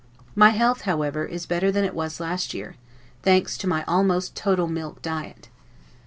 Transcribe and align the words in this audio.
My 0.33 0.49
health, 0.49 0.81
however, 0.81 1.25
is 1.25 1.45
better 1.45 1.71
than 1.71 1.85
it 1.85 1.93
was 1.93 2.19
last 2.19 2.55
year, 2.55 2.75
thanks 3.21 3.55
to 3.59 3.67
my 3.67 3.83
almost 3.87 4.33
total 4.33 4.67
milk 4.67 4.99
diet. 5.03 5.49